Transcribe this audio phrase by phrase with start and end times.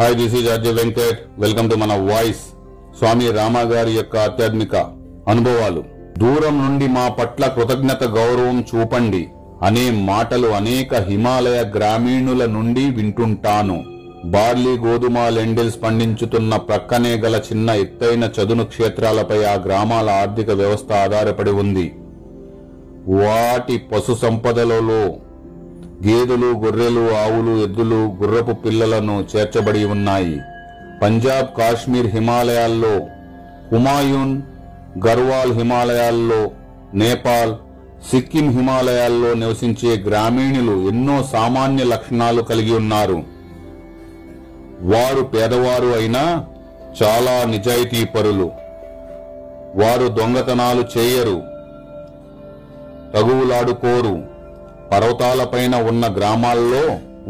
[0.00, 2.42] Hi this is Ajay Venkat welcome to మన voice
[2.98, 4.76] Swami Rama గారి యొక్క ఆధ్యాత్మిక
[5.28, 5.84] అనుభవాలు.
[6.18, 9.28] దూరం నుండి మా పట్ల కృతజ్ఞత గౌరవం చూపండి.
[9.62, 13.84] అనే మాటలు అనేక హిమాలయ గ్రామీణుల నుండి వింటుంటాను.
[14.24, 21.50] బార్లీ గోధుమ లెండిల్స్ పండించుతున్న ప్రక్కనే గల చిన్న ఎత్తైన చదును క్షేత్రాలపై ఆ గ్రామాల ఆర్థిక వ్యవస్థ ఆధారపడి
[21.50, 21.92] ఉంది.
[23.08, 25.14] వాటి పశు సంపదలలో
[26.06, 30.40] గేదెలు గొర్రెలు ఆవులు ఎద్దులు గుర్రపు పిల్లలను చేర్చబడి ఉన్నాయి.
[31.02, 32.98] పంజాబ్ కాశ్మీర్ హిమాలయాల్లో
[33.72, 34.42] హుమాయూన్
[35.06, 36.50] గర్వాల్ హిమాలయాల్లో
[36.94, 37.54] నేపాల్
[38.10, 43.22] సిక్కిం హిమాలయాల్లో నివసించే గ్రామీణులు ఎన్నో సామాన్య లక్షణాలు కలిగి ఉన్నారు.
[44.80, 46.44] వారు పేదవారు అయినా
[47.02, 48.50] చాలా నిజాయితీ పరులు.
[49.74, 51.42] వారు దొంగతనాలు చేయరు.
[53.14, 54.37] తగువులాడుకోరు.
[54.92, 56.82] పర్వతాలపైన ఉన్న గ్రామాల్లో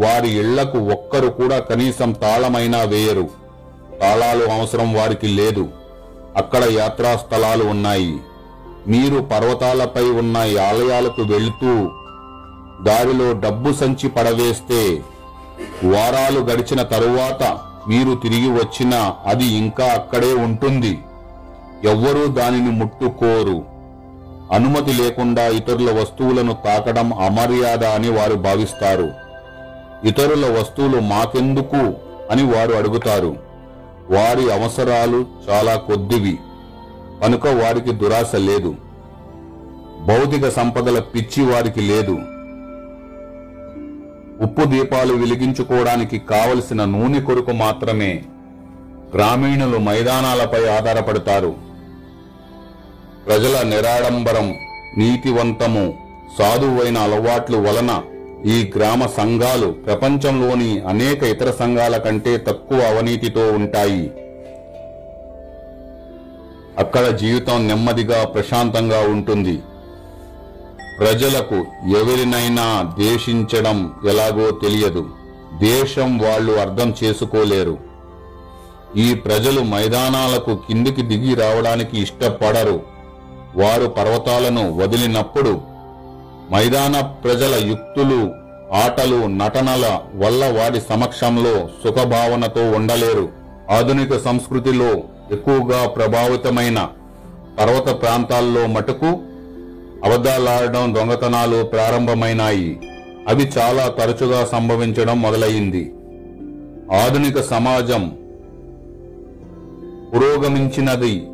[0.07, 3.29] వారి ఇళ్ళకు ఒక్కరు కూడా కనీసం తాళమైనా వేయరు.
[4.01, 5.69] తాళాలు అవసరం వారికి లేదు.
[6.37, 8.19] అక్కడ యాత్రా స్థలాలు ఉన్నాయి.
[8.87, 11.91] మీరు పర్వతాలపై ఉన్న ఆలయాలకు వెళుతూ
[12.85, 15.03] దారిలో డబ్బు సంచి పడవేస్తే
[15.85, 20.99] వారాలు గడిచిన తరువాత మీరు తిరిగి వచ్చినా అది ఇంకా అక్కడే ఉంటుంది.
[21.85, 23.78] ఎవ్వరూ దానిని ముట్టుకోరు.
[24.53, 29.11] అనుమతి లేకుండా ఇతరుల వస్తువులను తాకడం అమర్యాద అని వారు భావిస్తారు.
[30.05, 31.95] ఇతరుల వస్తువులు మాకెందుకు
[32.31, 33.37] అని వారు అడుగుతారు.
[34.11, 36.39] వారి అవసరాలు చాలా కొద్దివి
[37.23, 38.75] కనుక వారికి దురాశ లేదు.
[40.01, 42.19] భౌతిక సంపదల పిచ్చి వారికి లేదు.
[44.45, 48.23] ఉప్పు దీపాలు వెలిగించుకోవడానికి కావలసిన నూనె కొరకు మాత్రమే
[49.15, 51.68] గ్రామీణులు మైదానాలపై ఆధారపడతారు.
[53.29, 54.55] ప్రజల నిరాడంబరం
[54.99, 55.95] నీతివంతము
[56.39, 58.03] సాధువైన అలవాట్లు వలన
[58.47, 64.11] ఈ గ్రామ సంఘాలు ప్రపంచంలోని అనేక ఇతర సంఘాల కంటే తక్కువ అవినీతితో ఉంటాయి.
[66.79, 69.59] అక్కడ జీవితం నెమ్మదిగా ప్రశాంతంగా ఉంటుంది.
[71.01, 71.59] ప్రజలకు
[72.01, 75.07] ఎవరినైనా దేశించడం ఎలాగో తెలియదు.
[75.61, 77.79] దేశం వాళ్ళు అర్థం చేసుకోలేరు.
[78.97, 82.98] ఈ ప్రజలు మైదానాలకు కిందికి దిగి రావడానికి ఇష్టపడరు.
[83.57, 85.61] వారు పర్వతాలను వదిలినప్పుడు
[86.53, 88.35] మైదాన ప్రజల యుక్తులు
[88.75, 93.29] ఆటలు నటనల వల్ల వారి సమక్షంలో సుఖభావనతో ఉండలేరు.
[93.71, 94.91] ఆధునిక సంస్కృతిలో
[95.33, 96.89] ఎక్కువగా ప్రభావితమైన
[97.59, 99.07] పర్వత ప్రాంతాల్లో మటుకు
[100.05, 102.81] అబద్ధాలాడడం దొంగతనాలు ప్రారంభమైనాయి.
[103.29, 105.95] అవి చాలా తరచుగా సంభవించడం మొదలయ్యింది.
[107.05, 108.13] ఆధునిక సమాజం
[110.15, 111.29] పురోగమించినది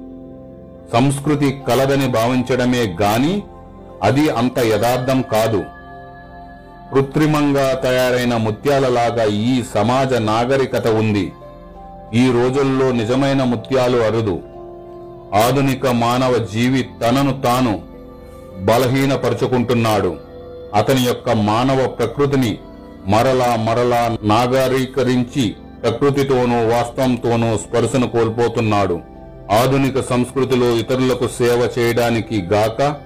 [0.95, 3.43] సంస్కృతి కలదని భావించడమే గాని
[4.03, 5.65] అది అంత యథార్థం కాదు.
[6.93, 11.33] కృత్రిమంగా తయారైన ముత్యాలలాగా ఈ సమాజ నాగరికత ఉంది.
[12.15, 14.39] ఈ రోజుల్లో నిజమైన ముత్యాలు అరుదు.
[15.45, 17.83] ఆధునిక మానవ జీవి తనను తాను
[18.65, 20.17] బలహీనపరుచుకుంటున్నాడు.
[20.75, 22.59] అతని యొక్క మానవ ప్రకృతిని
[23.07, 29.14] మరలా మరలా నాగరీకరించి ప్రకృతితోనూ వాస్తవంతోనూ స్పర్శను కోల్పోతున్నాడు.
[29.51, 32.97] ఆధునిక సంస్కృతిలో ఇతరులకు సేవ చేయడానికి గాక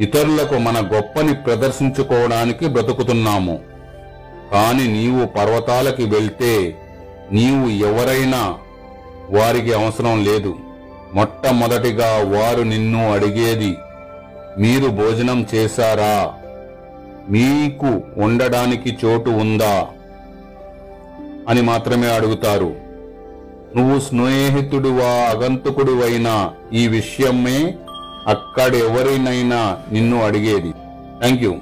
[0.00, 3.60] ఇతరులకు మన గొప్పని ప్రదర్శించుకోవడానికి బ్రతుకుతున్నాము.
[4.52, 6.76] కాని నీవు పర్వతాలకి వెళ్తే
[7.32, 8.54] నీవు ఎవరైనా
[9.30, 10.56] వారికి అవసరం లేదు.
[11.14, 13.76] మొట్టమొదటిగా వారు నిన్ను అడిగేది
[14.58, 16.34] మీరు భోజనం చేశారా?
[17.30, 19.86] మీకు ఉండడానికి చోటు ఉందా?
[21.48, 22.85] అని మాత్రమే అడుగుతారు.
[23.76, 26.34] నువ్వు స్నేహితుడువా అగంతకుడివైనా
[26.72, 27.74] ఈ విషయమే
[28.26, 30.70] అక్కడెవరినైనా నిన్ను అడిగేది.
[31.20, 31.52] Thank you